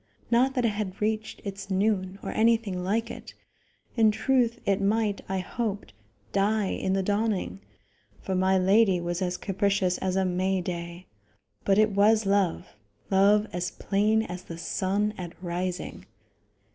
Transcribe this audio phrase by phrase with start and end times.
[0.31, 3.35] Not that it had reached its noon, or anything like it.
[3.95, 5.93] In truth, it might, I hoped,
[6.31, 7.59] die in the dawning,
[8.19, 11.05] for my lady was as capricious as a May day;
[11.65, 12.75] but it was love
[13.11, 16.07] love as plain as the sun at rising.